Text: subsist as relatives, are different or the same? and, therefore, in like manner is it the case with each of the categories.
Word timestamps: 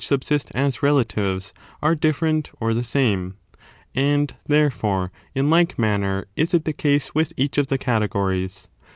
subsist 0.03 0.49
as 0.55 0.81
relatives, 0.81 1.53
are 1.79 1.93
different 1.93 2.49
or 2.59 2.73
the 2.73 2.83
same? 2.83 3.35
and, 3.93 4.33
therefore, 4.47 5.11
in 5.35 5.47
like 5.47 5.77
manner 5.77 6.25
is 6.35 6.55
it 6.55 6.65
the 6.65 6.73
case 6.73 7.13
with 7.13 7.31
each 7.37 7.59
of 7.59 7.67
the 7.67 7.77
categories. 7.77 8.67